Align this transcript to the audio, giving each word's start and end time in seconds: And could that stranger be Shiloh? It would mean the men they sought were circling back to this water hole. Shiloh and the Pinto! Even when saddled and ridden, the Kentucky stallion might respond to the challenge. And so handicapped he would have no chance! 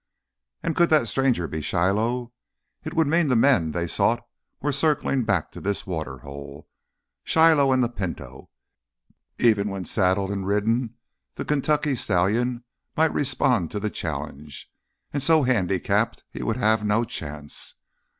And 0.63 0.75
could 0.75 0.89
that 0.89 1.07
stranger 1.07 1.47
be 1.47 1.61
Shiloh? 1.61 2.33
It 2.83 2.95
would 2.95 3.05
mean 3.05 3.27
the 3.27 3.35
men 3.35 3.71
they 3.71 3.85
sought 3.85 4.27
were 4.59 4.71
circling 4.71 5.25
back 5.25 5.51
to 5.51 5.61
this 5.61 5.85
water 5.85 6.17
hole. 6.17 6.67
Shiloh 7.23 7.71
and 7.71 7.83
the 7.83 7.87
Pinto! 7.87 8.49
Even 9.37 9.69
when 9.69 9.85
saddled 9.85 10.31
and 10.31 10.47
ridden, 10.47 10.95
the 11.35 11.45
Kentucky 11.45 11.93
stallion 11.93 12.63
might 12.97 13.13
respond 13.13 13.69
to 13.69 13.79
the 13.79 13.91
challenge. 13.91 14.71
And 15.13 15.21
so 15.21 15.43
handicapped 15.43 16.23
he 16.31 16.41
would 16.41 16.57
have 16.57 16.83
no 16.83 17.03
chance! 17.03 17.75